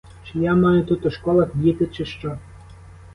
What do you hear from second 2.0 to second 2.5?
що?